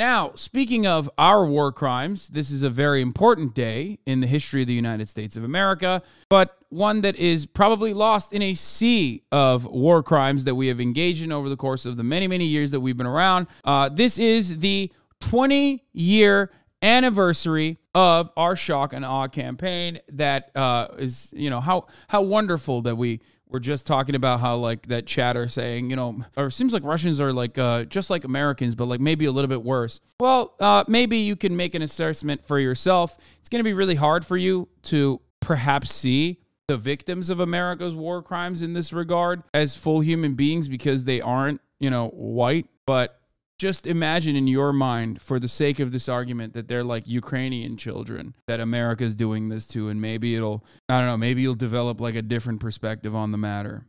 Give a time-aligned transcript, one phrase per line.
[0.00, 4.62] Now, speaking of our war crimes, this is a very important day in the history
[4.62, 9.24] of the United States of America, but one that is probably lost in a sea
[9.30, 12.46] of war crimes that we have engaged in over the course of the many, many
[12.46, 13.46] years that we've been around.
[13.62, 14.90] Uh, this is the
[15.20, 21.86] 20 year anniversary of our shock and awe campaign that uh, is you know how
[22.08, 23.20] how wonderful that we
[23.50, 26.84] we're just talking about how like that chatter saying, you know, or it seems like
[26.84, 30.00] Russians are like uh, just like Americans, but like maybe a little bit worse.
[30.18, 33.18] Well, uh, maybe you can make an assessment for yourself.
[33.40, 37.94] It's going to be really hard for you to perhaps see the victims of America's
[37.94, 42.66] war crimes in this regard as full human beings because they aren't, you know, white.
[42.86, 43.19] But
[43.60, 47.76] just imagine in your mind, for the sake of this argument, that they're like Ukrainian
[47.76, 52.00] children that America's doing this to, and maybe it'll, I don't know, maybe you'll develop
[52.00, 53.84] like a different perspective on the matter.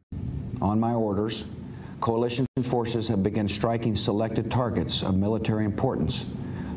[0.61, 1.45] On my orders,
[2.01, 6.25] coalition forces have begun striking selected targets of military importance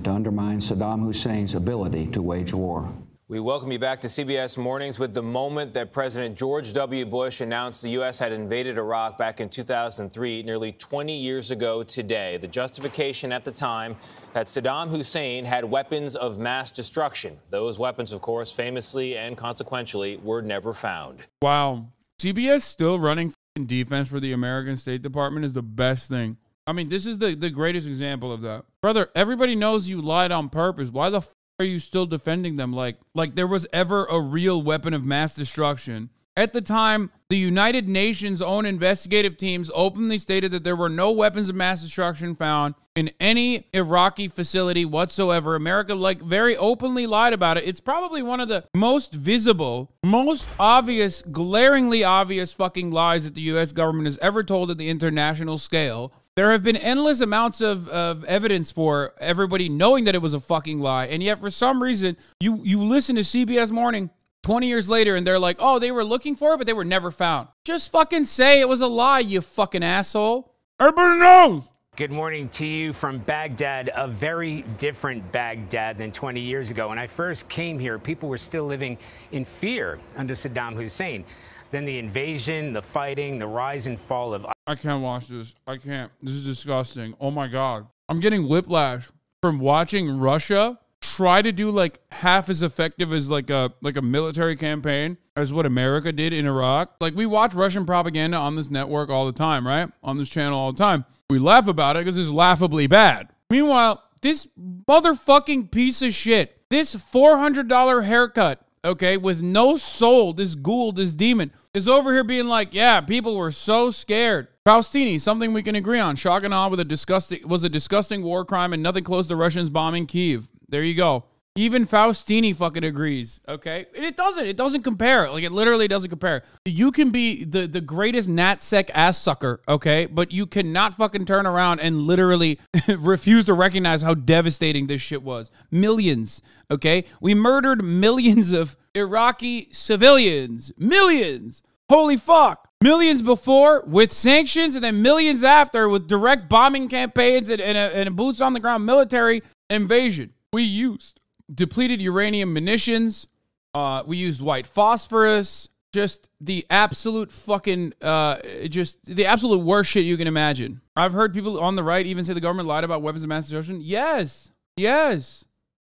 [0.04, 2.88] to undermine Saddam Hussein's ability to wage war.
[3.26, 7.06] We welcome you back to CBS Mornings with the moment that President George W.
[7.06, 8.18] Bush announced the U.S.
[8.18, 12.36] had invaded Iraq back in 2003, nearly 20 years ago today.
[12.36, 13.96] The justification at the time
[14.34, 17.38] that Saddam Hussein had weapons of mass destruction.
[17.48, 21.20] Those weapons, of course, famously and consequentially, were never found.
[21.40, 21.86] Wow.
[22.20, 23.32] CBS still running
[23.64, 26.36] defense for the American State Department is the best thing.
[26.66, 28.66] I mean, this is the, the greatest example of that.
[28.82, 30.90] Brother, everybody knows you lied on purpose.
[30.90, 31.26] Why the
[31.64, 35.34] are you still defending them like like there was ever a real weapon of mass
[35.34, 36.10] destruction?
[36.36, 41.12] At the time, the United Nations own investigative teams openly stated that there were no
[41.12, 45.54] weapons of mass destruction found in any Iraqi facility whatsoever.
[45.54, 47.68] America, like, very openly lied about it.
[47.68, 53.42] It's probably one of the most visible, most obvious, glaringly obvious fucking lies that the
[53.42, 56.12] US government has ever told at the international scale.
[56.36, 60.40] There have been endless amounts of, of evidence for everybody knowing that it was a
[60.40, 61.06] fucking lie.
[61.06, 64.10] And yet, for some reason, you, you listen to CBS Morning
[64.42, 66.84] 20 years later and they're like, oh, they were looking for it, but they were
[66.84, 67.46] never found.
[67.64, 70.52] Just fucking say it was a lie, you fucking asshole.
[70.80, 71.68] Everybody knows.
[71.94, 76.88] Good morning to you from Baghdad, a very different Baghdad than 20 years ago.
[76.88, 78.98] When I first came here, people were still living
[79.30, 81.24] in fear under Saddam Hussein.
[81.74, 85.56] Then the invasion, the fighting, the rise and fall of I can't watch this.
[85.66, 86.12] I can't.
[86.22, 87.16] This is disgusting.
[87.20, 87.88] Oh my god.
[88.08, 89.10] I'm getting whiplash
[89.42, 94.02] from watching Russia try to do like half as effective as like a like a
[94.02, 96.94] military campaign as what America did in Iraq.
[97.00, 99.90] Like we watch Russian propaganda on this network all the time, right?
[100.04, 101.04] On this channel all the time.
[101.28, 103.30] We laugh about it because it's laughably bad.
[103.50, 110.92] Meanwhile, this motherfucking piece of shit, this $400 haircut, okay, with no soul, this ghoul,
[110.92, 114.48] this demon, is over here being like, yeah, people were so scared.
[114.64, 116.16] Faustini, something we can agree on.
[116.16, 119.36] Shock and awe with a disgusting was a disgusting war crime and nothing close to
[119.36, 120.48] Russians bombing Kiev.
[120.68, 121.24] There you go.
[121.56, 123.40] Even Faustini fucking agrees.
[123.46, 124.44] Okay, and it doesn't.
[124.44, 125.30] It doesn't compare.
[125.30, 126.42] Like it literally doesn't compare.
[126.64, 129.60] You can be the the greatest natsec ass sucker.
[129.68, 132.58] Okay, but you cannot fucking turn around and literally
[132.88, 135.52] refuse to recognize how devastating this shit was.
[135.70, 136.42] Millions.
[136.72, 140.72] Okay, we murdered millions of Iraqi civilians.
[140.76, 141.62] Millions.
[141.88, 142.68] Holy fuck.
[142.82, 147.96] Millions before with sanctions, and then millions after with direct bombing campaigns and, and, a,
[147.96, 150.32] and a boots on the ground military invasion.
[150.52, 151.20] We used
[151.54, 153.26] depleted uranium munitions.
[153.72, 155.68] Uh, we used white phosphorus.
[155.92, 158.38] Just the absolute fucking, uh,
[158.68, 160.80] just the absolute worst shit you can imagine.
[160.96, 163.44] I've heard people on the right even say the government lied about weapons of mass
[163.44, 163.78] destruction.
[163.80, 165.44] Yes, yes,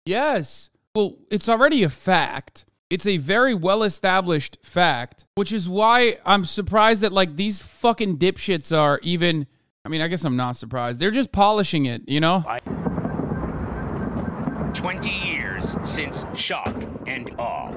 [0.06, 0.70] yes.
[0.94, 2.66] Well, it's already a fact.
[2.92, 8.20] It's a very well established fact, which is why I'm surprised that like these fucking
[8.20, 9.48] dipshits are even.
[9.84, 11.00] I mean, I guess I'm not surprised.
[11.00, 12.44] They're just polishing it, you know?
[14.76, 16.76] 20 years since shock
[17.08, 17.72] and awe.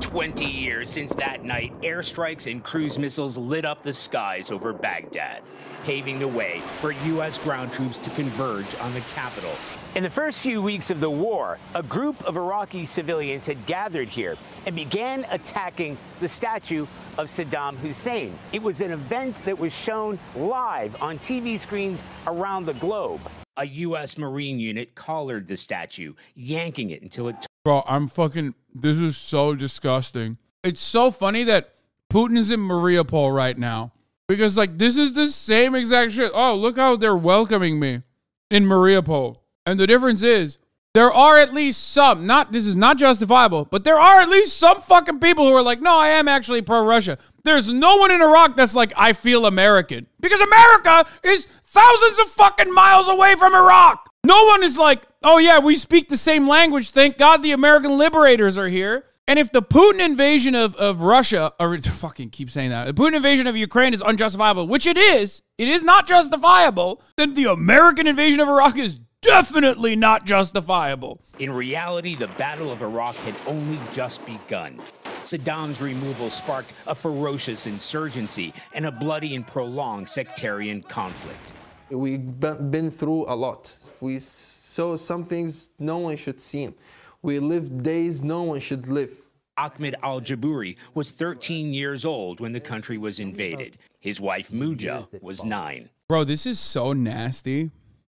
[0.00, 5.42] 20 years since that night, airstrikes and cruise missiles lit up the skies over Baghdad,
[5.84, 7.38] paving the way for U.S.
[7.38, 9.50] ground troops to converge on the capital.
[9.94, 14.08] In the first few weeks of the war, a group of Iraqi civilians had gathered
[14.08, 14.36] here
[14.66, 16.86] and began attacking the statue
[17.16, 18.34] of Saddam Hussein.
[18.52, 23.20] It was an event that was shown live on TV screens around the globe
[23.58, 24.16] a U.S.
[24.16, 27.42] Marine unit collared the statue, yanking it until it.
[27.42, 28.54] T- Bro, I'm fucking.
[28.74, 30.38] This is so disgusting.
[30.62, 31.74] It's so funny that
[32.10, 33.92] Putin is in Mariupol right now
[34.28, 36.30] because, like, this is the same exact shit.
[36.32, 38.02] Oh, look how they're welcoming me
[38.50, 39.38] in Mariupol.
[39.66, 40.58] And the difference is
[40.94, 44.56] there are at least some, not this is not justifiable, but there are at least
[44.56, 47.18] some fucking people who are like, no, I am actually pro Russia.
[47.44, 50.06] There's no one in Iraq that's like, I feel American.
[50.20, 54.10] Because America is thousands of fucking miles away from Iraq.
[54.24, 56.90] No one is like, oh yeah, we speak the same language.
[56.90, 59.04] Thank God the American liberators are here.
[59.26, 63.16] And if the Putin invasion of, of Russia, or fucking keep saying that, the Putin
[63.16, 68.06] invasion of Ukraine is unjustifiable, which it is, it is not justifiable, then the American
[68.06, 71.20] invasion of Iraq is definitely not justifiable.
[71.38, 74.80] In reality, the Battle of Iraq had only just begun.
[75.22, 81.52] Saddam's removal sparked a ferocious insurgency and a bloody and prolonged sectarian conflict.
[81.90, 83.76] We've been through a lot.
[84.00, 86.74] We saw some things no one should see.
[87.22, 89.16] We lived days no one should live.
[89.56, 93.76] Ahmed al Jabouri was 13 years old when the country was invaded.
[93.98, 95.90] His wife Muja was nine.
[96.08, 97.70] Bro, this is so nasty.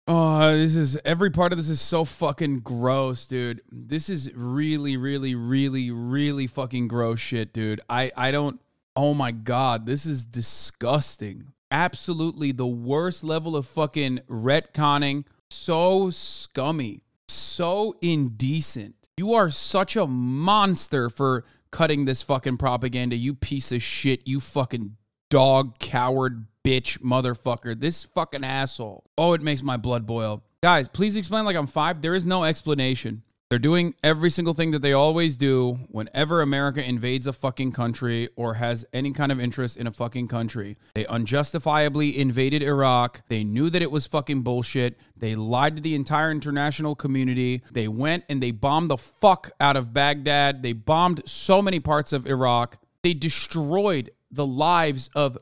[0.07, 3.61] Oh, this is every part of this is so fucking gross, dude.
[3.71, 7.81] This is really, really, really, really fucking gross shit, dude.
[7.89, 8.59] I, I don't.
[8.95, 11.50] Oh my god, this is disgusting.
[11.71, 15.25] Absolutely the worst level of fucking retconning.
[15.49, 18.95] So scummy so indecent.
[19.17, 24.39] You are such a monster for cutting this fucking propaganda, you piece of shit, you
[24.39, 24.97] fucking
[25.29, 27.79] dog, coward, bitch, motherfucker.
[27.79, 29.05] This fucking asshole.
[29.17, 30.43] Oh, it makes my blood boil.
[30.61, 32.01] Guys, please explain like I'm five.
[32.01, 33.23] There is no explanation.
[33.51, 38.29] They're doing every single thing that they always do whenever America invades a fucking country
[38.37, 40.77] or has any kind of interest in a fucking country.
[40.93, 43.23] They unjustifiably invaded Iraq.
[43.27, 44.97] They knew that it was fucking bullshit.
[45.17, 47.61] They lied to the entire international community.
[47.69, 50.63] They went and they bombed the fuck out of Baghdad.
[50.63, 52.77] They bombed so many parts of Iraq.
[53.03, 55.37] They destroyed the lives of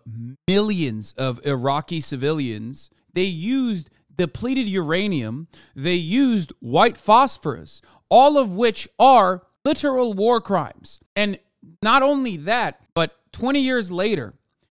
[0.47, 2.89] millions of Iraqi civilians.
[3.13, 5.47] They used depleted uranium.
[5.75, 10.99] They used white phosphorus all of which are literal war crimes.
[11.15, 11.39] And
[11.81, 14.33] not only that, but 20 years later,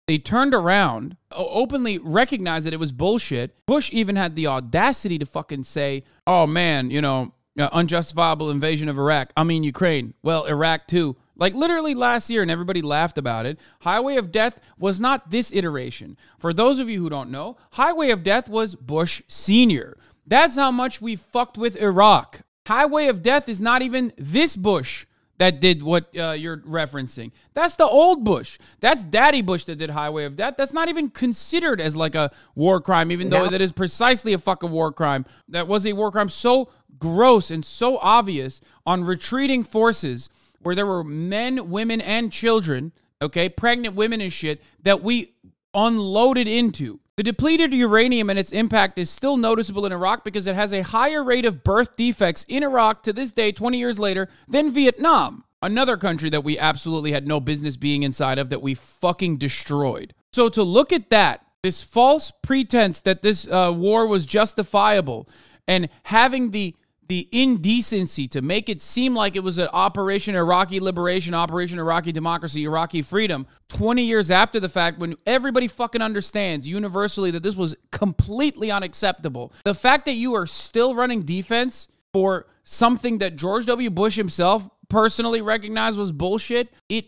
[0.07, 3.55] they turned around, openly recognized that it was bullshit.
[3.65, 8.89] Bush even had the audacity to fucking say, oh man, you know, uh, unjustifiable invasion
[8.89, 9.31] of Iraq.
[9.37, 10.13] I mean, Ukraine.
[10.23, 11.15] Well, Iraq too.
[11.41, 13.59] Like literally last year, and everybody laughed about it.
[13.79, 16.15] Highway of Death was not this iteration.
[16.37, 19.97] For those of you who don't know, Highway of Death was Bush Sr.
[20.27, 22.41] That's how much we fucked with Iraq.
[22.67, 25.07] Highway of Death is not even this Bush
[25.39, 27.31] that did what uh, you're referencing.
[27.55, 28.59] That's the old Bush.
[28.79, 30.53] That's Daddy Bush that did Highway of Death.
[30.59, 34.37] That's not even considered as like a war crime, even though that is precisely a
[34.37, 35.25] fucking war crime.
[35.49, 40.29] That was a war crime so gross and so obvious on retreating forces
[40.61, 42.91] where there were men, women, and children,
[43.21, 45.33] okay, pregnant women and shit, that we
[45.73, 46.99] unloaded into.
[47.17, 50.81] The depleted uranium and its impact is still noticeable in Iraq because it has a
[50.81, 55.43] higher rate of birth defects in Iraq to this day, 20 years later, than Vietnam,
[55.61, 60.13] another country that we absolutely had no business being inside of that we fucking destroyed.
[60.31, 65.27] So to look at that, this false pretense that this uh, war was justifiable
[65.67, 66.75] and having the
[67.11, 72.13] the indecency to make it seem like it was an Operation Iraqi Liberation, Operation Iraqi
[72.13, 77.53] Democracy, Iraqi Freedom 20 years after the fact when everybody fucking understands universally that this
[77.53, 79.51] was completely unacceptable.
[79.65, 83.89] The fact that you are still running defense for something that George W.
[83.89, 87.07] Bush himself personally recognized was bullshit, it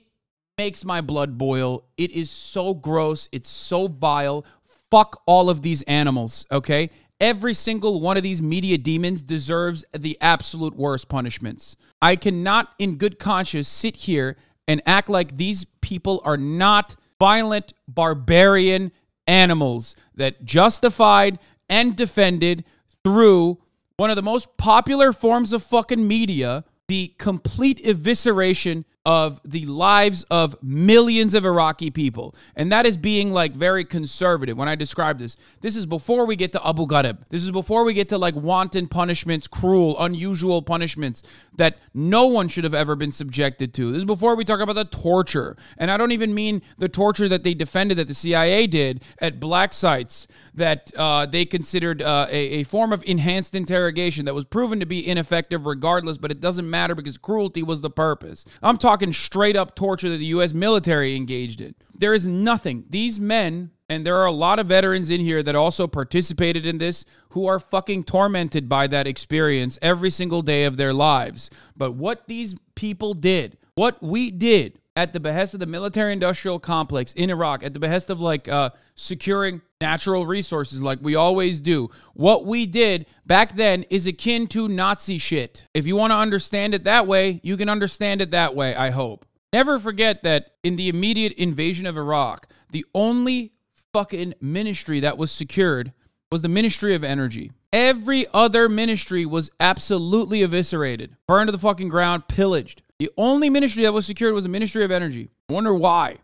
[0.58, 1.86] makes my blood boil.
[1.96, 3.30] It is so gross.
[3.32, 4.44] It's so vile.
[4.92, 6.90] Fuck all of these animals, okay?
[7.20, 11.76] Every single one of these media demons deserves the absolute worst punishments.
[12.02, 14.36] I cannot, in good conscience, sit here
[14.68, 18.92] and act like these people are not violent, barbarian
[19.28, 21.40] animals that justified
[21.70, 22.66] and defended
[23.04, 23.58] through
[23.98, 30.24] one of the most popular forms of fucking media the complete evisceration of the lives
[30.32, 32.34] of millions of Iraqi people.
[32.56, 35.36] And that is being like very conservative when I describe this.
[35.60, 37.18] This is before we get to Abu Ghraib.
[37.30, 41.22] This is before we get to like wanton punishments, cruel, unusual punishments
[41.56, 43.92] that no one should have ever been subjected to.
[43.92, 45.58] This is before we talk about the torture.
[45.78, 49.40] And I don't even mean the torture that they defended that the CIA did at
[49.40, 54.46] black sites that uh, they considered uh, a, a form of enhanced interrogation that was
[54.46, 58.46] proven to be ineffective regardless, but it doesn't matter because cruelty was the purpose.
[58.62, 60.54] I'm talking straight up torture that the U.S.
[60.54, 61.74] military engaged in.
[61.94, 62.86] There is nothing.
[62.90, 66.78] These men, and there are a lot of veterans in here that also participated in
[66.78, 71.50] this who are fucking tormented by that experience every single day of their lives.
[71.76, 76.60] But what these people did, what we did, at the behest of the military industrial
[76.60, 81.62] complex in Iraq, at the behest of like uh, securing natural resources like we always
[81.62, 81.90] do.
[82.14, 85.66] What we did back then is akin to Nazi shit.
[85.74, 88.92] If you want to understand it that way, you can understand it that way, I
[88.92, 89.26] hope.
[89.52, 93.54] Never forget that in the immediate invasion of Iraq, the only
[93.94, 95.94] fucking ministry that was secured
[96.32, 97.52] was the Ministry of Energy.
[97.72, 102.82] Every other ministry was absolutely eviscerated, burned to the fucking ground, pillaged.
[103.04, 105.30] The only ministry that was secured was the Ministry of Energy.
[105.50, 106.20] I wonder why.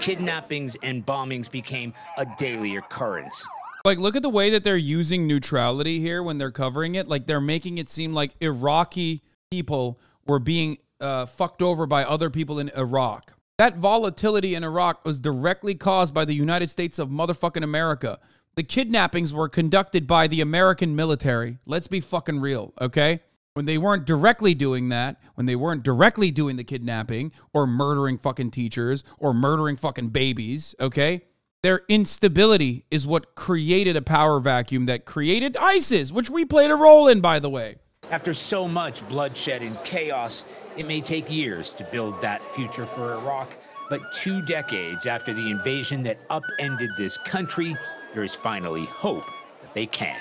[0.00, 3.46] Kidnappings and bombings became a daily occurrence.
[3.84, 7.06] Like, look at the way that they're using neutrality here when they're covering it.
[7.06, 12.28] Like, they're making it seem like Iraqi people were being uh, fucked over by other
[12.28, 13.32] people in Iraq.
[13.58, 18.18] That volatility in Iraq was directly caused by the United States of motherfucking America.
[18.56, 21.58] The kidnappings were conducted by the American military.
[21.66, 23.20] Let's be fucking real, okay?
[23.56, 28.18] When they weren't directly doing that, when they weren't directly doing the kidnapping or murdering
[28.18, 31.22] fucking teachers or murdering fucking babies, okay?
[31.62, 36.76] Their instability is what created a power vacuum that created ISIS, which we played a
[36.76, 37.76] role in, by the way.
[38.10, 40.44] After so much bloodshed and chaos,
[40.76, 43.56] it may take years to build that future for Iraq,
[43.88, 47.74] but two decades after the invasion that upended this country,
[48.12, 49.24] there is finally hope
[49.62, 50.20] that they can.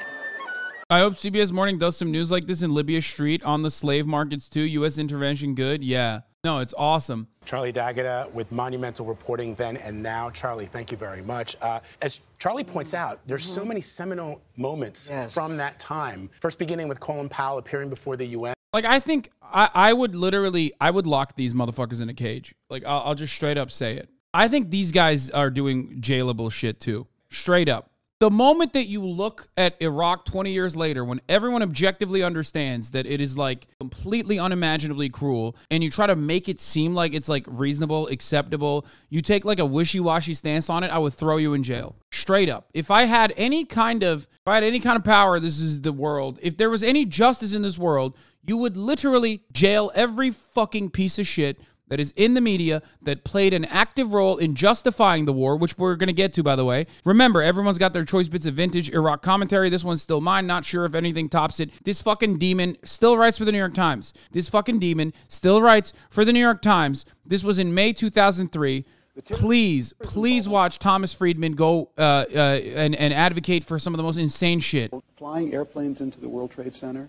[0.88, 4.06] I hope CBS Morning does some news like this in Libya Street on the slave
[4.06, 4.62] markets too.
[4.62, 5.00] U.S.
[5.00, 5.84] intervention good?
[5.84, 6.20] Yeah.
[6.44, 7.28] No, it's awesome.
[7.44, 10.30] Charlie D'Agata with monumental reporting then and now.
[10.30, 11.56] Charlie, thank you very much.
[11.60, 13.68] Uh, as Charlie points out, there's so Mm-hmm.
[13.70, 15.34] many seminal moments Yes.
[15.34, 16.30] from that time.
[16.40, 18.54] First beginning with Colin Powell appearing before the UN.
[18.72, 22.54] Like I think I, I would literally I would lock these motherfuckers in a cage.
[22.70, 24.08] Like I'll, I'll just straight up say it.
[24.36, 27.08] I think these guys are doing jailable shit too.
[27.32, 27.90] Straight up.
[28.22, 33.06] The moment that you look at Iraq 20 years later, when everyone objectively understands that
[33.06, 37.28] it is like completely unimaginably cruel, and you try to make it seem like it's
[37.28, 41.36] like reasonable, acceptable, you take like a wishy washy stance on it, I would throw
[41.36, 41.98] you in jail.
[42.10, 42.70] Straight up.
[42.74, 45.82] If I had any kind of, if I had any kind of power, this is
[45.82, 46.40] the world.
[46.42, 48.16] If there was any justice in this world,
[48.48, 53.24] you would literally jail every fucking piece of shit that is in the media that
[53.24, 56.56] played an active role in justifying the war, which we're going to get to, by
[56.56, 56.88] the way.
[57.04, 59.70] Remember, everyone's got their choice bits of vintage Iraq commentary.
[59.70, 60.48] This one's still mine.
[60.48, 61.70] Not sure if anything tops it.
[61.84, 64.14] This fucking demon still writes for the New York Times.
[64.32, 67.06] This fucking demon still writes for the New York Times.
[67.26, 68.86] This was in May 2003.
[69.24, 74.04] Please, please watch Thomas Friedman go uh, uh, and, and advocate for some of the
[74.04, 74.94] most insane shit.
[75.16, 77.08] Flying airplanes into the World Trade Center,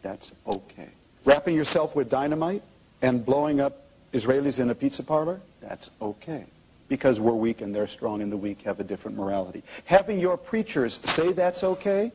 [0.00, 0.88] that's okay.
[1.24, 2.62] Wrapping yourself with dynamite
[3.02, 6.44] and blowing up Israelis in a pizza parlor, that's okay.
[6.88, 9.62] Because we're weak and they're strong and the weak have a different morality.
[9.84, 12.10] Having your preachers say that's okay,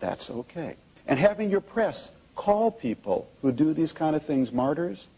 [0.00, 0.76] that's okay.
[1.06, 5.08] And having your press call people who do these kind of things martyrs,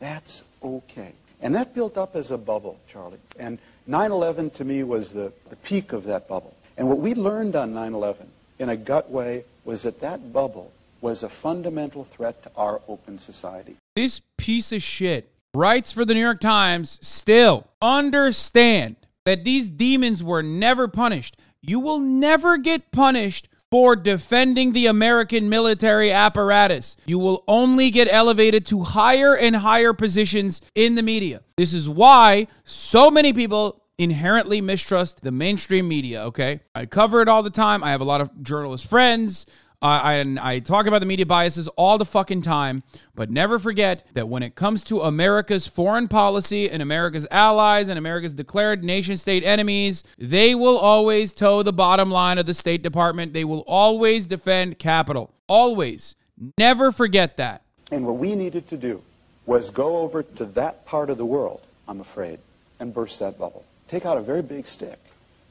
[0.00, 1.12] that's okay.
[1.40, 3.18] And that built up as a bubble, Charlie.
[3.38, 6.54] And 9-11 to me was the, the peak of that bubble.
[6.78, 8.26] And what we learned on 9-11
[8.58, 13.18] in a gut way was that that bubble was a fundamental threat to our open
[13.18, 13.76] society.
[13.94, 20.22] This piece of shit writes for the New York Times still understand that these demons
[20.22, 21.36] were never punished.
[21.62, 26.96] You will never get punished for defending the American military apparatus.
[27.06, 31.40] You will only get elevated to higher and higher positions in the media.
[31.56, 36.60] This is why so many people inherently mistrust the mainstream media, okay?
[36.74, 37.82] I cover it all the time.
[37.82, 39.46] I have a lot of journalist friends.
[39.82, 42.82] I, I, I talk about the media biases all the fucking time,
[43.14, 47.98] but never forget that when it comes to America's foreign policy and America's allies and
[47.98, 52.82] America's declared nation state enemies, they will always toe the bottom line of the State
[52.82, 53.32] Department.
[53.32, 55.34] They will always defend capital.
[55.46, 56.14] Always.
[56.58, 57.62] Never forget that.
[57.90, 59.02] And what we needed to do
[59.46, 62.38] was go over to that part of the world, I'm afraid,
[62.80, 63.64] and burst that bubble.
[63.88, 64.98] Take out a very big stick,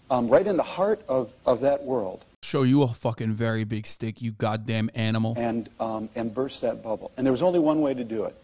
[0.10, 3.88] um, right in the heart of, of that world, Show you a fucking very big
[3.88, 5.34] stick, you goddamn animal.
[5.38, 7.10] and, um, and burst that bubble.
[7.18, 8.36] And there was only one way to do it.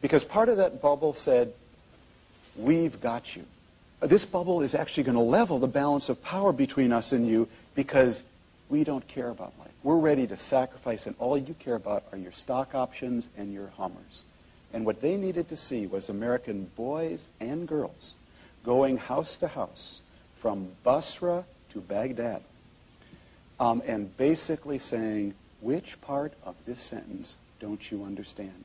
[0.00, 1.52] Because part of that bubble said,
[2.56, 3.44] we've got you.
[4.00, 7.46] This bubble is actually going to level the balance of power between us and you
[7.74, 8.22] because
[8.70, 9.68] we don't care about life.
[9.82, 13.68] We're ready to sacrifice, and all you care about are your stock options and your
[13.76, 14.24] Hummers.
[14.72, 18.14] And what they needed to see was American boys and girls
[18.64, 20.00] going house to house
[20.36, 22.40] from Basra to Baghdad
[23.60, 28.64] um, and basically saying, which part of this sentence don't you understand?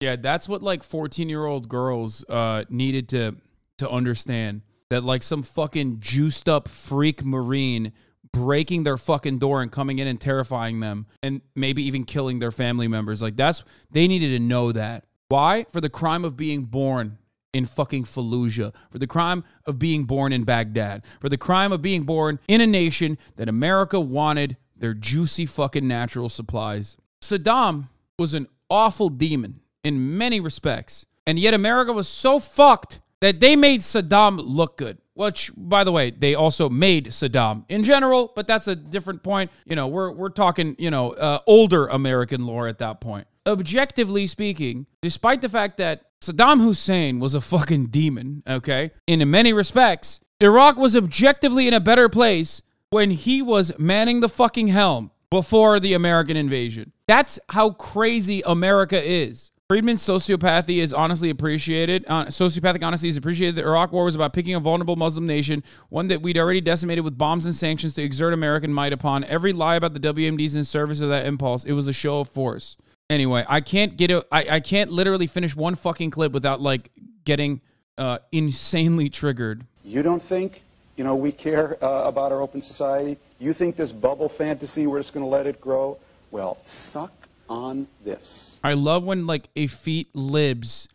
[0.00, 3.36] Yeah, that's what like 14 year old girls uh, needed to
[3.78, 7.92] to understand that like some fucking juiced up freak marine
[8.32, 12.52] breaking their fucking door and coming in and terrifying them and maybe even killing their
[12.52, 13.22] family members.
[13.22, 15.04] Like that's they needed to know that.
[15.28, 15.66] Why?
[15.70, 17.18] For the crime of being born
[17.56, 21.80] in fucking Fallujah, for the crime of being born in Baghdad, for the crime of
[21.80, 26.96] being born in a nation that America wanted their juicy fucking natural supplies.
[27.20, 31.06] Saddam was an awful demon in many respects.
[31.26, 34.98] And yet America was so fucked that they made Saddam look good.
[35.16, 39.50] which by the way, they also made Saddam in general, but that's a different point.
[39.64, 43.26] You know, we're we're talking, you know, uh, older American lore at that point.
[43.46, 48.90] Objectively speaking, despite the fact that Saddam Hussein was a fucking demon, okay?
[49.06, 52.60] In many respects, Iraq was objectively in a better place
[52.90, 56.92] when he was manning the fucking helm before the American invasion.
[57.06, 59.50] That's how crazy America is.
[59.68, 62.04] Friedman's sociopathy is honestly appreciated.
[62.06, 63.56] Uh, sociopathic honesty is appreciated.
[63.56, 67.04] The Iraq War was about picking a vulnerable Muslim nation, one that we'd already decimated
[67.04, 69.24] with bombs and sanctions to exert American might upon.
[69.24, 71.64] Every lie about the WMDs in service of that impulse.
[71.64, 72.76] It was a show of force.
[73.08, 74.26] Anyway, I can't get it.
[74.32, 76.90] I, I can't literally finish one fucking clip without like
[77.24, 77.60] getting
[77.98, 79.64] uh, insanely triggered.
[79.84, 80.62] You don't think,
[80.96, 83.16] you know, we care uh, about our open society?
[83.38, 85.98] You think this bubble fantasy, we're just going to let it grow?
[86.30, 87.12] Well, suck
[87.48, 88.58] on this.
[88.64, 90.88] I love when like effete libs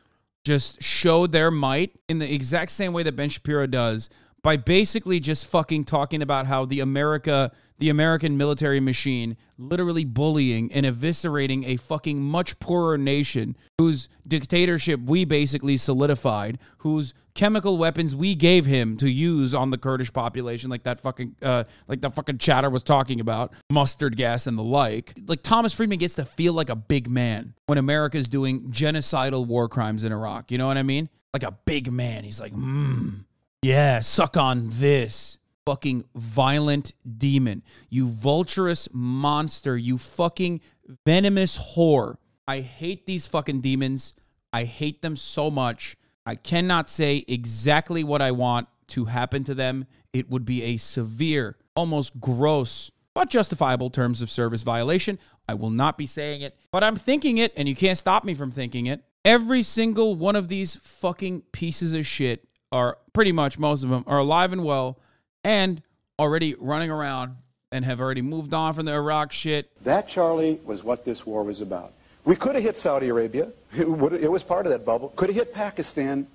[0.44, 4.10] just show their might in the exact same way that Ben Shapiro does
[4.41, 10.71] by basically just fucking talking about how the America, the American military machine, literally bullying
[10.71, 18.15] and eviscerating a fucking much poorer nation whose dictatorship we basically solidified, whose chemical weapons
[18.15, 22.13] we gave him to use on the Kurdish population, like that fucking, uh, like that
[22.13, 25.15] fucking chatter was talking about, mustard gas and the like.
[25.25, 29.67] Like Thomas Friedman gets to feel like a big man when America's doing genocidal war
[29.67, 30.51] crimes in Iraq.
[30.51, 31.09] You know what I mean?
[31.33, 32.25] Like a big man.
[32.25, 33.25] He's like, mmm.
[33.63, 35.39] Yeah, suck on this.
[35.65, 37.63] Fucking violent demon.
[37.89, 39.77] You vulturous monster.
[39.77, 40.62] You fucking
[41.06, 42.18] venomous whore.
[42.48, 44.13] I hate these fucking demons.
[44.51, 45.96] I hate them so much.
[46.25, 49.86] I cannot say exactly what I want to happen to them.
[50.13, 55.20] It would be a severe, almost gross, but justifiable terms of service violation.
[55.48, 58.34] I will not be saying it, but I'm thinking it, and you can't stop me
[58.34, 59.03] from thinking it.
[59.24, 64.03] Every single one of these fucking pieces of shit are pretty much most of them
[64.08, 65.00] are alive and well
[65.43, 65.81] and
[66.19, 67.38] already running around
[67.71, 69.71] and have already moved on from the Iraq shit.
[69.83, 71.93] That, Charlie, was what this war was about.
[72.25, 73.50] We could have hit Saudi Arabia.
[73.75, 75.09] It, would, it was part of that bubble.
[75.16, 76.27] Could have hit Pakistan.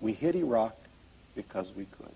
[0.00, 0.76] We hit Iraq
[1.34, 2.12] because we could.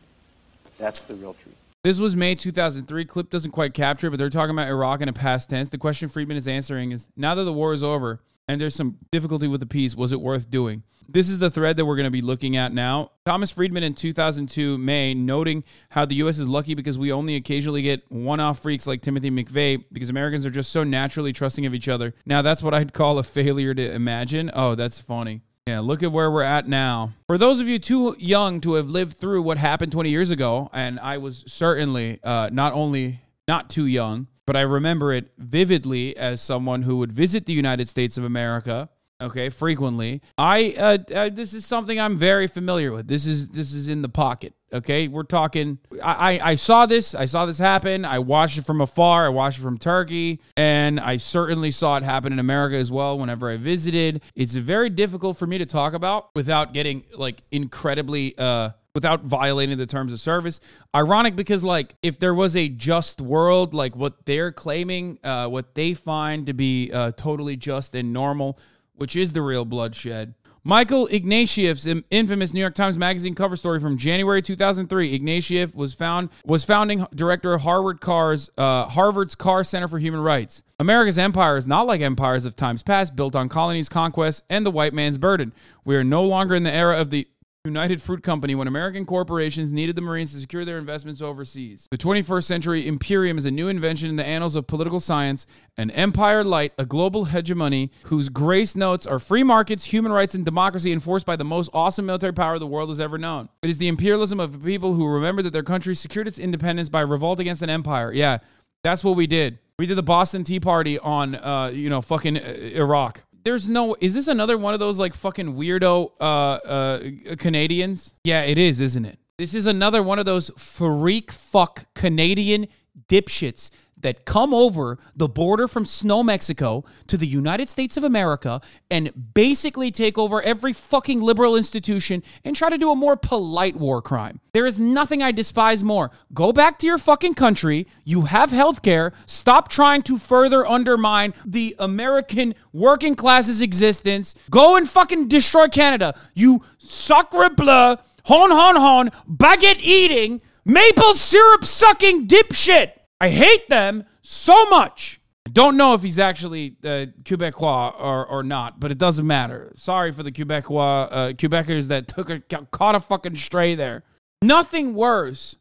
[0.79, 1.57] That's the real truth.
[1.85, 3.05] This was May 2003.
[3.05, 5.71] Clip doesn't quite capture, it, but they're talking about Iraq in a past tense.
[5.71, 8.99] The question Friedman is answering is now that the war is over and there's some
[9.13, 9.95] difficulty with the piece.
[9.95, 10.83] was it worth doing?
[11.11, 13.13] This is the thread that we're going to be looking at now.
[13.25, 16.39] Thomas Friedman in 2002 May noting how the U.S.
[16.39, 20.51] is lucky because we only occasionally get one-off freaks like Timothy McVeigh because Americans are
[20.51, 22.13] just so naturally trusting of each other.
[22.27, 24.51] Now that's what I'd call a failure to imagine.
[24.53, 25.41] Oh, that's funny.
[25.67, 27.13] Yeah, look at where we're at now.
[27.27, 30.71] For those of you too young to have lived through what happened 20 years ago,
[30.73, 36.17] and I was certainly uh, not only not too young, but I remember it vividly
[36.17, 38.89] as someone who would visit the United States of America
[39.21, 40.23] okay frequently.
[40.39, 43.09] I uh, uh, this is something i'm very familiar with.
[43.09, 45.09] This is this is in the pocket okay?
[45.09, 48.05] We're talking I, I i saw this i saw this happen.
[48.05, 49.27] I watched it from afar.
[49.27, 53.19] I watched it from turkey and i certainly saw it happen in america as well
[53.19, 54.23] whenever i visited.
[54.35, 59.79] It's very difficult for me to talk about without getting like incredibly uh without violating
[59.79, 60.61] the terms of service.
[60.95, 65.75] Ironic because, like, if there was a just world, like what they're claiming, uh, what
[65.75, 68.59] they find to be uh, totally just and normal,
[68.95, 70.35] which is the real bloodshed.
[70.65, 75.19] Michael Ignatieff's infamous New York Times Magazine cover story from January 2003.
[75.19, 80.21] Ignatieff was found was founding director of Harvard Carr's, uh, Harvard's Carr Center for Human
[80.21, 80.63] Rights.
[80.79, 84.71] America's empire is not like empires of times past, built on colonies, conquests, and the
[84.71, 85.55] white man's burden.
[85.87, 87.29] We are no longer in the era of the
[87.69, 91.87] United Fruit Company when American corporations needed the Marines to secure their investments overseas.
[91.91, 95.91] The 21st century imperium is a new invention in the annals of political science, an
[95.91, 100.93] empire light, a global hegemony whose grace notes are free markets, human rights, and democracy
[100.93, 103.49] enforced by the most awesome military power the world has ever known.
[103.63, 107.01] It is the imperialism of people who remember that their country secured its independence by
[107.01, 108.13] revolt against an empire.
[108.13, 108.39] Yeah,
[108.83, 109.59] that's what we did.
[109.79, 113.97] We did the Boston Tea Party on, uh, you know, fucking uh, Iraq there's no
[113.99, 118.13] is this another one of those like fucking weirdo uh uh Canadians?
[118.23, 119.19] Yeah, it is, isn't it?
[119.39, 122.69] This is another one of those freak fuck Canadian
[123.09, 123.71] dipshits
[124.03, 129.13] that come over the border from Snow, Mexico to the United States of America and
[129.35, 134.01] basically take over every fucking liberal institution and try to do a more polite war
[134.01, 134.41] crime.
[134.53, 136.11] There is nothing I despise more.
[136.33, 137.87] Go back to your fucking country.
[138.05, 139.13] You have health care.
[139.27, 144.35] Stop trying to further undermine the American working class's existence.
[144.51, 146.19] Go and fucking destroy Canada.
[146.35, 152.93] You sacre bleu, hon hon hon, baguette eating, maple syrup sucking dipshit.
[153.21, 155.21] I hate them so much.
[155.47, 159.73] I don't know if he's actually uh, Quebecois or, or not, but it doesn't matter.
[159.77, 164.05] Sorry for the Quebecois uh, Quebecers that took a caught a fucking stray there.
[164.43, 165.57] Nothing worse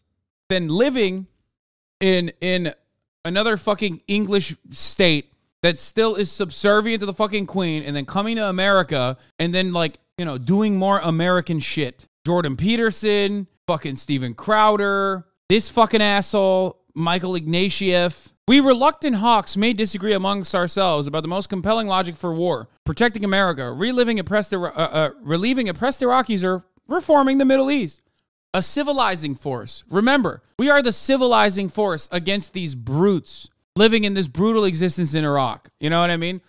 [0.50, 1.28] than living
[2.00, 2.74] in in
[3.24, 5.32] another fucking English state
[5.64, 9.74] that still is subservient to the fucking queen and then coming to America and then
[9.74, 12.08] like, you know, doing more American shit.
[12.26, 18.30] Jordan Peterson, fucking Steven Crowder, this fucking asshole, Michael Ignatieff.
[18.48, 23.24] We reluctant hawks may disagree amongst ourselves about the most compelling logic for war, protecting
[23.24, 28.02] America, reliving oppressed, uh, uh, relieving oppressed Iraqis, or reforming the Middle East.
[28.54, 29.84] A civilizing force.
[29.90, 35.24] Remember, we are the civilizing force against these brutes living in this brutal existence in
[35.24, 35.70] Iraq.
[35.80, 36.42] You know what I mean?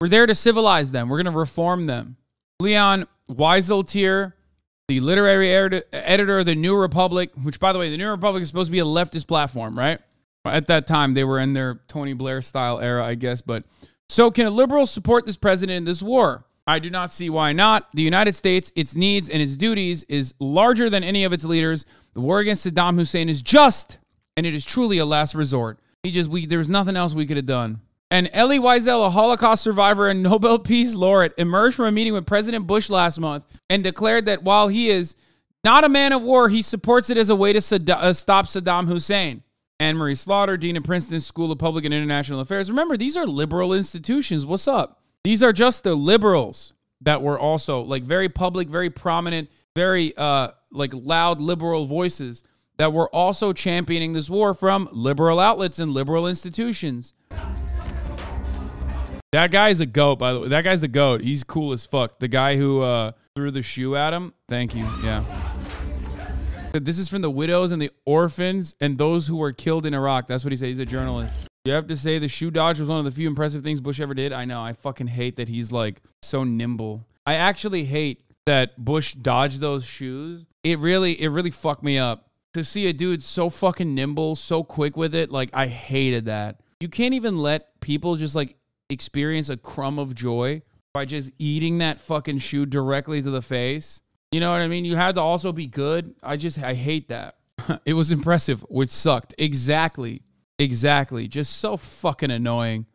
[0.00, 1.08] We're there to civilize them.
[1.08, 2.16] We're going to reform them.
[2.60, 4.34] Leon Wieseltier,
[4.88, 5.52] the literary
[5.92, 8.72] editor of the New Republic, which, by the way, the New Republic is supposed to
[8.72, 9.98] be a leftist platform, right?
[10.44, 13.40] At that time, they were in their Tony Blair style era, I guess.
[13.40, 13.64] But
[14.10, 16.44] so, can a liberal support this president in this war?
[16.66, 17.88] I do not see why not.
[17.94, 21.86] The United States, its needs and its duties is larger than any of its leaders.
[22.12, 23.98] The war against Saddam Hussein is just,
[24.36, 25.78] and it is truly a last resort.
[26.02, 27.80] He just we there was nothing else we could have done.
[28.14, 32.26] And Elie Wiesel, a Holocaust survivor and Nobel Peace Laureate, emerged from a meeting with
[32.26, 35.16] President Bush last month and declared that while he is
[35.64, 38.86] not a man of war, he supports it as a way to uh, stop Saddam
[38.86, 39.42] Hussein.
[39.80, 42.70] Anne Marie Slaughter, Dean of Princeton School of Public and International Affairs.
[42.70, 44.46] Remember, these are liberal institutions.
[44.46, 45.02] What's up?
[45.24, 50.50] These are just the liberals that were also like very public, very prominent, very uh
[50.70, 52.44] like loud liberal voices
[52.76, 57.12] that were also championing this war from liberal outlets and liberal institutions.
[59.34, 60.48] That guy's a goat, by the way.
[60.48, 61.20] That guy's a goat.
[61.20, 62.20] He's cool as fuck.
[62.20, 64.32] The guy who uh, threw the shoe at him.
[64.48, 64.86] Thank you.
[65.02, 65.24] Yeah.
[66.72, 70.28] This is from the widows and the orphans and those who were killed in Iraq.
[70.28, 70.68] That's what he said.
[70.68, 71.48] He's a journalist.
[71.64, 73.98] You have to say the shoe dodge was one of the few impressive things Bush
[73.98, 74.32] ever did.
[74.32, 74.62] I know.
[74.62, 77.04] I fucking hate that he's like so nimble.
[77.26, 80.44] I actually hate that Bush dodged those shoes.
[80.62, 84.62] It really, it really fucked me up to see a dude so fucking nimble, so
[84.62, 86.60] quick with it, like I hated that.
[86.78, 88.58] You can't even let people just like
[88.94, 90.62] experience a crumb of joy
[90.94, 94.00] by just eating that fucking shoe directly to the face.
[94.32, 94.86] You know what I mean?
[94.86, 96.14] You had to also be good.
[96.22, 97.36] I just I hate that.
[97.84, 99.34] it was impressive, which sucked.
[99.36, 100.22] Exactly.
[100.58, 101.28] Exactly.
[101.28, 102.86] Just so fucking annoying.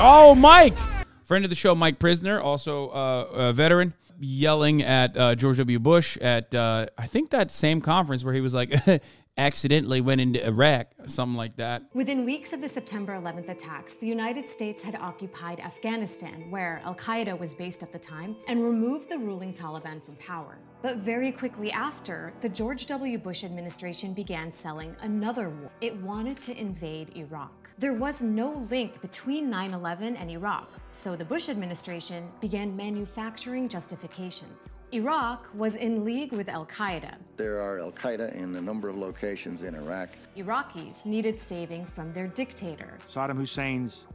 [0.00, 0.76] Oh, Mike!
[1.24, 5.78] Friend of the show, Mike Prysner, also uh, a veteran yelling at uh, George W.
[5.78, 8.72] Bush at uh, I think that same conference where he was like,
[9.38, 11.82] accidentally went into Iraq, something like that.
[11.94, 16.94] Within weeks of the September 11th attacks, the United States had occupied Afghanistan, where Al
[16.94, 20.58] Qaeda was based at the time, and removed the ruling Taliban from power.
[20.82, 23.18] But very quickly after, the George W.
[23.18, 25.70] Bush administration began selling another war.
[25.80, 27.70] It wanted to invade Iraq.
[27.78, 33.68] There was no link between 9 11 and Iraq, so the Bush administration began manufacturing
[33.68, 34.80] justifications.
[34.92, 37.14] Iraq was in league with Al Qaeda.
[37.36, 40.08] There are Al Qaeda in a number of locations in Iraq.
[40.36, 42.98] Iraqis needed saving from their dictator.
[43.08, 44.06] Saddam Hussein's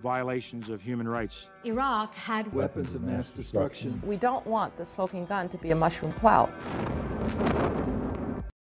[0.00, 1.48] violations of human rights.
[1.64, 4.00] Iraq had weapons of mass destruction.
[4.06, 6.52] We don't want the smoking gun to be a mushroom cloud.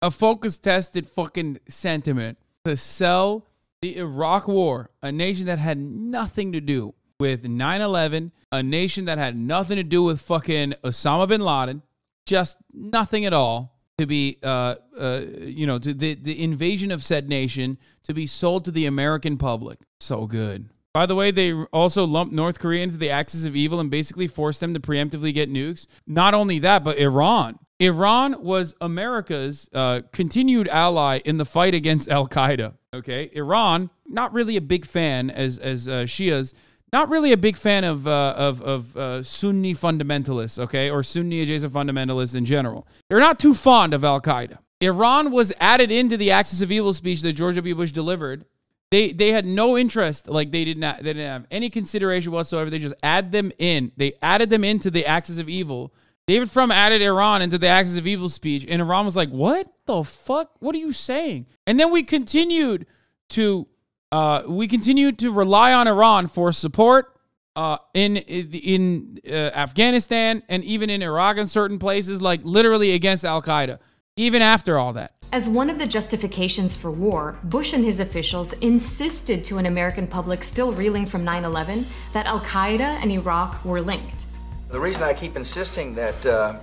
[0.02, 3.46] A focus tested fucking sentiment to sell
[3.82, 9.06] the Iraq War, a nation that had nothing to do with 9 11, a nation
[9.06, 11.82] that had nothing to do with fucking Osama bin Laden,
[12.26, 17.04] just nothing at all, to be, uh, uh, you know, to the, the invasion of
[17.04, 19.80] said nation to be sold to the American public.
[20.00, 20.70] So good.
[20.94, 24.26] By the way, they also lumped North Korea into the axis of evil and basically
[24.26, 25.86] forced them to preemptively get nukes.
[26.08, 27.60] Not only that, but Iran.
[27.80, 32.74] Iran was America's uh, continued ally in the fight against Al Qaeda.
[32.94, 36.54] Okay, Iran, not really a big fan as as uh, Shias,
[36.92, 40.60] not really a big fan of uh, of of uh, Sunni fundamentalists.
[40.60, 42.88] Okay, or Sunni adjacent fundamentalists in general.
[43.10, 44.58] They're not too fond of Al Qaeda.
[44.82, 47.76] Iran was added into the axis of evil speech that George W.
[47.76, 48.46] Bush delivered
[48.92, 50.28] they they had no interest.
[50.28, 52.70] Like they did not they didn't have any consideration whatsoever.
[52.70, 53.92] They just add them in.
[53.98, 55.94] They added them into the axis of evil.
[56.28, 59.72] David Frum added Iran into the axis of evil speech, and Iran was like, "What
[59.86, 60.52] the fuck?
[60.60, 62.86] What are you saying?" And then we continued
[63.30, 63.68] to
[64.12, 67.16] uh, we continue to rely on Iran for support
[67.56, 73.26] uh, in in uh, Afghanistan and even in Iraq in certain places, like literally against
[73.26, 73.80] Al Qaeda.
[74.16, 75.14] Even after all that.
[75.32, 80.08] As one of the justifications for war, Bush and his officials insisted to an American
[80.08, 84.26] public still reeling from 9 11 that Al Qaeda and Iraq were linked.
[84.70, 86.60] The reason I keep insisting that uh,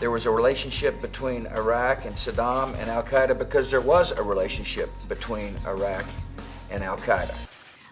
[0.00, 4.22] there was a relationship between Iraq and Saddam and Al Qaeda because there was a
[4.22, 6.04] relationship between Iraq
[6.74, 7.34] and Al Qaeda.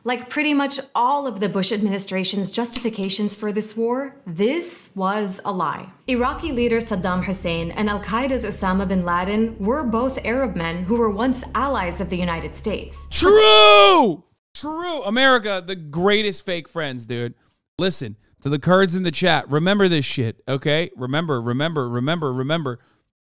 [0.04, 5.52] Like pretty much all of the Bush administration's justifications for this war, this was a
[5.52, 5.88] lie.
[6.08, 10.96] Iraqi leader Saddam Hussein and Al Qaeda's Osama bin Laden were both Arab men who
[10.96, 13.06] were once allies of the United States.
[13.10, 14.24] True!
[14.54, 15.02] True.
[15.04, 17.34] America, the greatest fake friends, dude.
[17.78, 19.48] Listen to the Kurds in the chat.
[19.48, 20.90] Remember this shit, okay?
[20.96, 22.80] Remember, remember, remember, remember.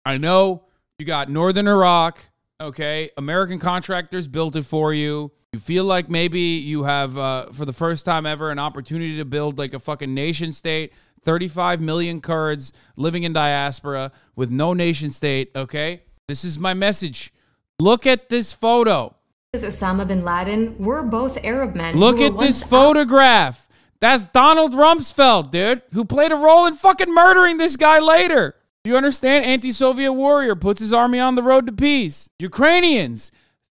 [0.05, 0.65] I know
[0.99, 2.29] you got Northern Iraq,
[2.61, 3.11] okay?
[3.17, 5.33] American contractors built it for you.
[5.53, 9.25] You feel like maybe you have, uh, for the first time ever, an opportunity to
[9.25, 10.93] build like a fucking nation state.
[11.23, 16.03] 35 million Kurds living in diaspora with no nation state, okay?
[16.29, 17.33] This is my message.
[17.81, 19.15] Look at this photo.
[19.55, 21.97] Osama bin Laden were both Arab men.
[21.97, 23.69] Look at this photograph.
[23.99, 28.55] That's Donald Rumsfeld, dude, who played a role in fucking murdering this guy later.
[28.87, 29.45] Do you understand?
[29.45, 32.31] Anti Soviet warrior puts his army on the road to peace.
[32.39, 33.33] Ukrainians,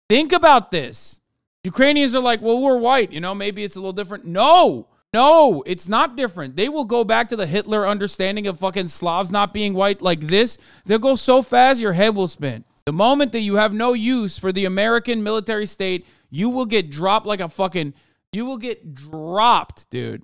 [0.09, 1.21] think about this.
[1.65, 3.13] Ukrainians are like, well, we're white.
[3.13, 4.25] You know, maybe it's a little different.
[4.25, 6.57] No, no, it's not different.
[6.57, 10.21] They will go back to the Hitler understanding of fucking Slavs not being white like
[10.29, 10.57] this.
[10.87, 12.65] They'll go so fast your head will spin.
[12.87, 16.89] The moment that you have no use for the American military state, you will get
[16.89, 17.93] dropped like a fucking.
[18.33, 20.23] You will get dropped, dude.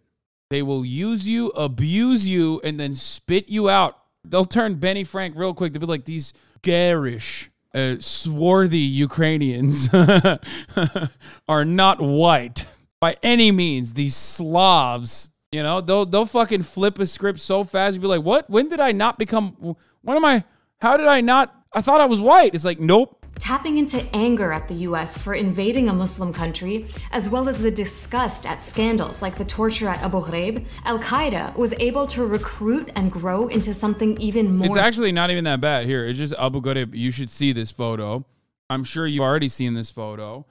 [0.49, 3.99] They will use you, abuse you, and then spit you out.
[4.31, 9.89] They'll turn Benny Frank real quick to be like these garish, uh, swarthy Ukrainians
[11.49, 12.67] are not white
[13.01, 13.95] by any means.
[13.95, 17.95] These Slavs, you know, they'll they'll fucking flip a script so fast.
[17.95, 18.49] You'll be like, what?
[18.51, 19.77] When did I not become?
[20.03, 20.45] When am I?
[20.81, 21.55] How did I not?
[21.73, 22.55] I thought I was white.
[22.55, 23.18] It's like, nope.
[23.39, 27.71] Tapping into anger at the US for invading a Muslim country, as well as the
[27.71, 32.91] disgust at scandals like the torture at Abu Ghraib, Al Qaeda was able to recruit
[32.97, 34.67] and grow into something even more.
[34.67, 35.87] It's actually not even that bad.
[35.87, 36.95] Here, it's just Abu Ghraib.
[36.95, 38.25] You should see this photo.
[38.71, 40.45] I'm sure you've already seen this photo.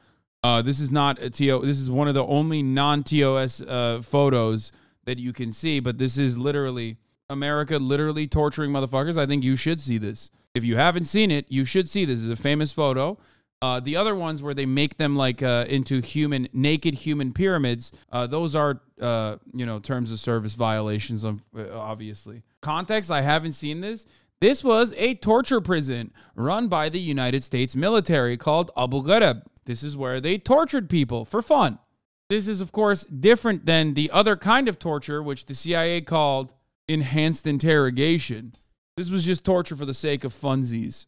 [0.43, 1.61] Uh, this is not a TO.
[1.65, 4.71] This is one of the only non-TOS uh, photos
[5.05, 5.79] that you can see.
[5.79, 6.97] But this is literally
[7.29, 9.17] America literally torturing motherfuckers.
[9.17, 10.31] I think you should see this.
[10.57, 12.19] If you haven't seen it, you should see this.
[12.19, 13.17] This is a famous photo.
[13.61, 17.91] Uh, the other ones where they make them like uh, into human, naked human pyramids,
[18.11, 21.33] uh, those are, uh, you know, terms of service violations, uh,
[21.73, 22.43] obviously.
[22.61, 24.05] Context, I haven't seen this.
[24.41, 29.43] This was a torture prison run by the United States military called Abu Ghraib.
[29.65, 31.79] This is where they tortured people for fun.
[32.29, 36.53] This is, of course, different than the other kind of torture, which the CIA called
[36.87, 38.53] enhanced interrogation.
[38.97, 41.05] This was just torture for the sake of funsies.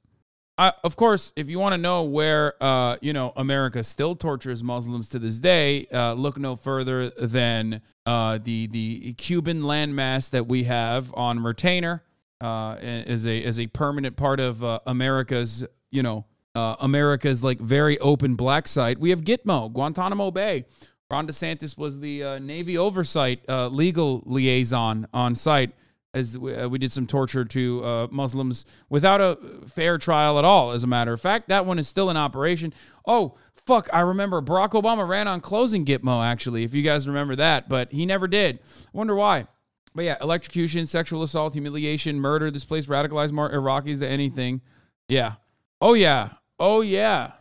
[0.60, 4.62] I, of course, if you want to know where uh, you know America still tortures
[4.62, 10.46] Muslims to this day, uh, look no further than uh, the the Cuban landmass that
[10.46, 12.04] we have on retainer
[12.42, 17.60] uh, as a as a permanent part of uh, America's you know uh, America's like
[17.60, 19.00] very open black site.
[19.00, 20.66] We have Gitmo, Guantanamo Bay.
[21.10, 25.72] Ron DeSantis was the Navy oversight legal liaison on site
[26.14, 30.46] as we, uh, we did some torture to uh, Muslims without a fair trial at
[30.46, 30.72] all.
[30.72, 32.74] As a matter of fact, that one is still in operation.
[33.06, 33.90] Oh, fuck.
[33.94, 37.92] I remember Barack Obama ran on closing Gitmo, actually, if you guys remember that, but
[37.92, 38.60] he never did.
[38.94, 39.48] Wonder why.
[39.94, 44.62] But yeah, electrocution, sexual assault, humiliation, murder, This place radicalized more Iraqis than anything.
[45.08, 45.34] Yeah.
[45.82, 46.30] Oh, yeah.
[46.60, 47.34] Oh, yeah.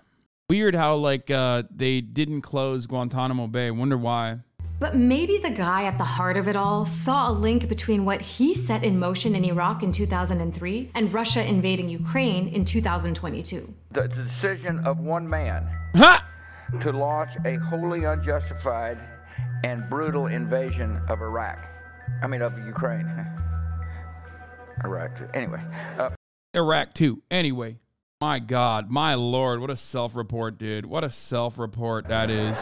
[0.48, 3.70] Weird how, like, uh, they didn't close Guantanamo Bay.
[3.70, 4.38] Wonder why.
[4.80, 8.20] But maybe the guy at the heart of it all saw a link between what
[8.20, 13.74] he set in motion in Iraq in 2003 and Russia invading Ukraine in 2022.
[13.90, 16.20] The decision of one man huh?
[16.80, 18.98] to launch a wholly unjustified
[19.64, 21.58] and brutal invasion of Iraq.
[22.22, 23.06] I mean, of Ukraine.
[24.84, 25.28] Iraq, too.
[25.34, 25.60] Anyway.
[25.98, 26.10] Uh,
[26.54, 27.22] Iraq too.
[27.30, 27.78] Anyway,
[28.20, 30.86] my God, my Lord, what a self report, dude.
[30.86, 32.58] What a self report that is.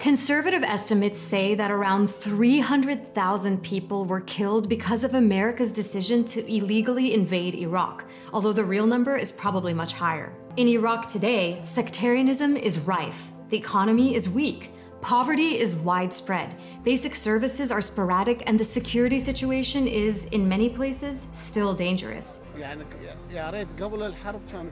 [0.00, 7.14] Conservative estimates say that around 300,000 people were killed because of America's decision to illegally
[7.14, 10.34] invade Iraq, although the real number is probably much higher.
[10.56, 14.73] In Iraq today, sectarianism is rife, the economy is weak,
[15.04, 21.26] poverty is widespread, basic services are sporadic, and the security situation is, in many places,
[21.34, 22.46] still dangerous.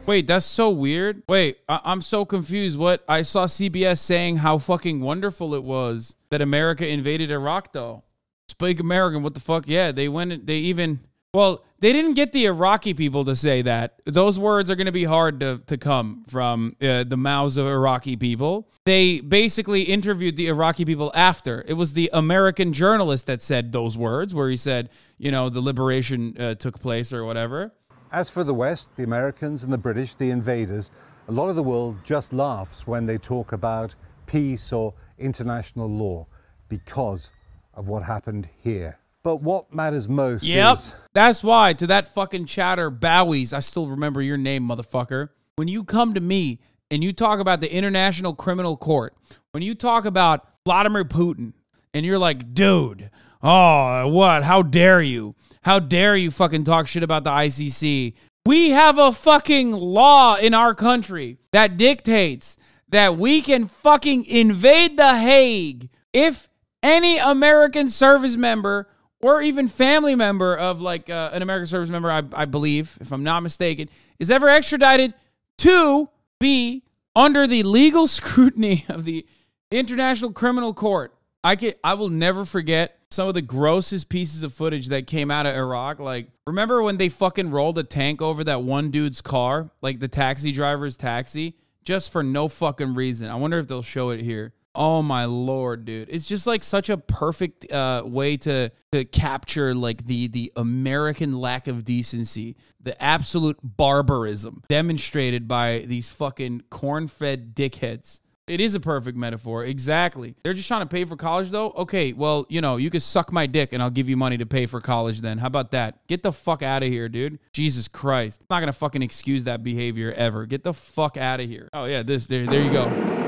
[0.09, 1.23] Wait, that's so weird.
[1.29, 2.79] Wait, I- I'm so confused.
[2.79, 8.03] What I saw CBS saying how fucking wonderful it was that America invaded Iraq, though.
[8.49, 9.69] Speak American, what the fuck?
[9.69, 10.47] Yeah, they went.
[10.47, 11.01] They even.
[11.35, 14.03] Well, they didn't get the Iraqi people to say that.
[14.05, 17.67] Those words are going to be hard to, to come from uh, the mouths of
[17.67, 18.69] Iraqi people.
[18.85, 21.65] They basically interviewed the Iraqi people after.
[21.67, 25.63] It was the American journalist that said those words, where he said, you know, the
[25.63, 27.73] liberation uh, took place or whatever.
[28.13, 30.91] As for the West, the Americans and the British, the invaders,
[31.29, 33.95] a lot of the world just laughs when they talk about
[34.27, 36.27] peace or international law
[36.69, 37.31] because
[37.73, 38.99] of what happened here.
[39.23, 40.75] But what matters most Yep.
[40.75, 45.29] is That's why to that fucking chatter Bowies, I still remember your name, motherfucker.
[45.57, 49.15] When you come to me and you talk about the International Criminal Court,
[49.53, 51.53] when you talk about Vladimir Putin,
[51.95, 53.11] and you're like, dude,
[53.43, 54.45] oh, what?
[54.45, 55.35] How dare you?
[55.63, 58.15] How dare you fucking talk shit about the ICC?
[58.45, 62.57] We have a fucking law in our country that dictates
[62.89, 66.49] that we can fucking invade The Hague if
[66.83, 68.89] any American service member
[69.23, 73.13] or even family member of like uh, an American service member, I, I believe, if
[73.13, 75.15] I'm not mistaken, is ever extradited
[75.59, 76.09] to
[76.41, 76.83] be
[77.15, 79.25] under the legal scrutiny of the
[79.71, 81.15] International Criminal Court.
[81.45, 85.31] I can I will never forget some of the grossest pieces of footage that came
[85.31, 85.99] out of Iraq.
[85.99, 90.09] Like, remember when they fucking rolled a tank over that one dude's car, like the
[90.09, 93.29] taxi driver's taxi, just for no fucking reason?
[93.29, 94.55] I wonder if they'll show it here.
[94.75, 96.09] Oh my lord, dude!
[96.11, 101.39] It's just like such a perfect uh, way to to capture like the the American
[101.39, 108.21] lack of decency, the absolute barbarism demonstrated by these fucking corn-fed dickheads.
[108.49, 109.65] It is a perfect metaphor.
[109.65, 110.35] Exactly.
[110.43, 111.71] They're just trying to pay for college, though.
[111.77, 114.47] Okay, well, you know, you could suck my dick and I'll give you money to
[114.47, 115.39] pay for college then.
[115.39, 116.07] How about that?
[116.09, 117.39] Get the fuck out of here, dude.
[117.53, 118.41] Jesus Christ.
[118.41, 120.45] I'm not going to fucking excuse that behavior ever.
[120.45, 121.69] Get the fuck out of here.
[121.73, 123.22] Oh, yeah, this, there, there you go.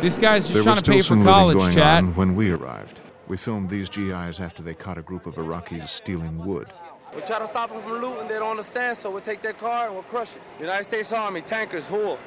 [0.00, 2.04] This guy's just there trying was to pay still for some looting college, going chat.
[2.04, 3.00] on when we arrived.
[3.28, 6.68] We filmed these GIs after they caught a group of Iraqis stealing wood.
[7.14, 9.86] We try to stop them from looting, they don't understand, so we'll take their car
[9.86, 10.42] and we'll crush it.
[10.60, 12.18] United States Army, tankers, Hool.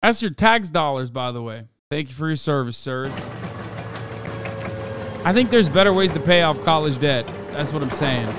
[0.00, 1.64] That's your tax dollars, by the way.
[1.90, 3.12] Thank you for your service, sirs.
[5.24, 7.26] I think there's better ways to pay off college debt.
[7.50, 8.32] That's what I'm saying.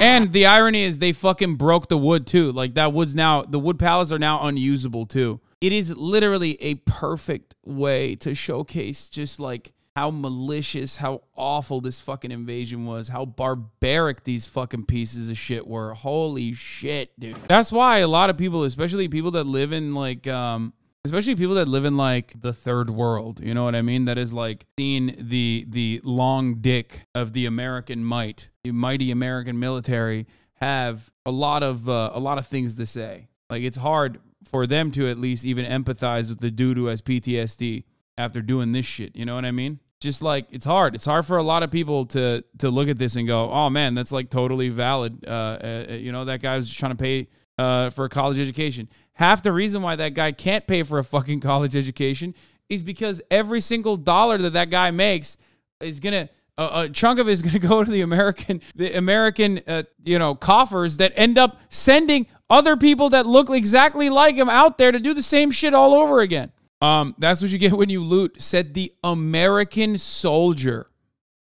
[0.00, 2.52] And the irony is they fucking broke the wood too.
[2.52, 5.40] Like that wood's now the wood pallets are now unusable too.
[5.60, 12.00] It is literally a perfect way to showcase just like how malicious, how awful this
[12.00, 15.94] fucking invasion was, how barbaric these fucking pieces of shit were.
[15.94, 17.36] Holy shit, dude.
[17.48, 21.54] That's why a lot of people, especially people that live in like um especially people
[21.54, 24.04] that live in like the third world, you know what I mean?
[24.06, 29.58] That is like seeing the the long dick of the American might, the mighty American
[29.58, 33.28] military have a lot of uh, a lot of things to say.
[33.50, 37.00] Like it's hard for them to at least even empathize with the dude who has
[37.00, 37.84] PTSD
[38.16, 39.14] after doing this shit.
[39.16, 39.80] You know what I mean?
[40.00, 40.94] Just like it's hard.
[40.94, 43.70] It's hard for a lot of people to to look at this and go, "Oh
[43.70, 47.02] man, that's like totally valid." Uh, uh, you know, that guy was just trying to
[47.02, 48.88] pay uh, for a college education.
[49.14, 52.34] Half the reason why that guy can't pay for a fucking college education
[52.68, 55.36] is because every single dollar that that guy makes
[55.80, 59.60] is gonna a, a chunk of it is gonna go to the American the American
[59.66, 64.48] uh, you know coffers that end up sending other people that look exactly like him
[64.48, 66.52] out there to do the same shit all over again.
[66.80, 68.40] Um, that's what you get when you loot.
[68.40, 70.90] Said the American soldier.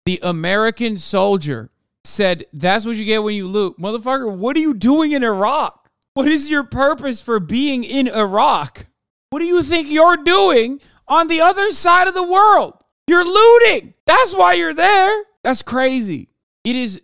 [0.06, 1.69] The American soldier
[2.03, 5.87] said, "That's what you get when you loot, motherfucker." What are you doing in Iraq?
[6.17, 8.88] What is your purpose for being in Iraq?
[9.30, 12.73] What do you think you're doing on the other side of the world?
[13.06, 13.93] You're looting.
[14.08, 15.25] That's why you're there.
[15.43, 16.30] That's crazy.
[16.63, 17.03] It is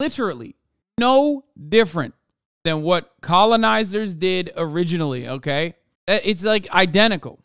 [0.00, 0.56] literally
[0.98, 2.14] no different
[2.64, 5.74] than what colonizers did originally, okay?
[6.08, 7.43] It's like identical.